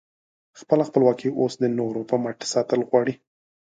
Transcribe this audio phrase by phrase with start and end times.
[0.59, 3.13] خپله خپلواکي اوس د نورو په مټ ساتل غواړې؟